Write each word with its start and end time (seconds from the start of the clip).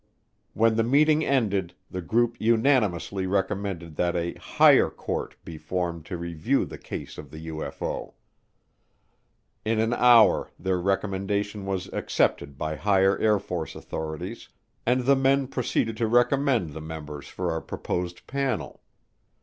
When 0.55 0.77
the 0.77 0.83
meeting 0.83 1.23
ended, 1.23 1.75
the 1.91 2.01
group 2.01 2.35
unanimously 2.39 3.27
recommended 3.27 3.97
that 3.97 4.15
a 4.15 4.33
"higher 4.33 4.89
court" 4.89 5.35
be 5.45 5.59
formed 5.59 6.07
to 6.07 6.17
review 6.17 6.65
the 6.65 6.79
case 6.79 7.19
of 7.19 7.29
the 7.29 7.49
UFO. 7.49 8.13
In 9.63 9.79
an 9.79 9.93
hour 9.93 10.49
their 10.57 10.79
recommendation 10.81 11.67
was 11.67 11.85
accepted 11.93 12.57
by 12.57 12.77
higher 12.77 13.15
Air 13.19 13.37
Force 13.37 13.75
authorities, 13.75 14.49
and 14.87 15.01
the 15.01 15.15
men 15.15 15.45
proceeded 15.47 15.97
to 15.97 16.07
recommend 16.07 16.71
the 16.71 16.81
members 16.81 17.27
for 17.27 17.51
our 17.51 17.61
proposed 17.61 18.25
panel. 18.25 18.81